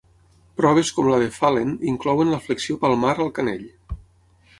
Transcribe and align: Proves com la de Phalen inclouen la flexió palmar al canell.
Proves 0.59 0.89
com 0.99 1.09
la 1.11 1.19
de 1.23 1.27
Phalen 1.35 1.75
inclouen 1.91 2.31
la 2.31 2.39
flexió 2.47 2.79
palmar 2.87 3.13
al 3.25 3.31
canell. 3.41 3.69